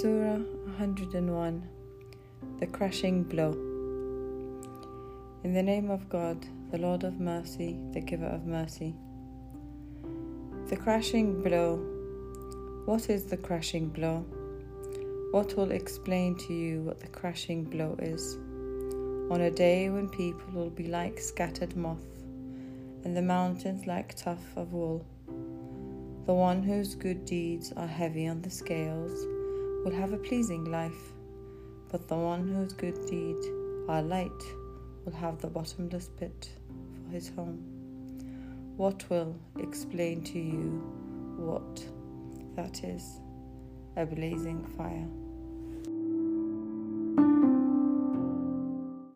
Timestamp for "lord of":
6.78-7.20